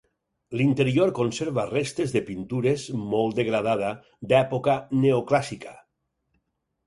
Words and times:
L'interior 0.59 1.11
conserva 1.17 1.65
restes 1.71 2.15
de 2.15 2.21
pintures, 2.29 2.85
molt 3.11 3.37
degradada, 3.41 3.91
d'època 4.31 4.75
neoclàssica. 5.05 5.77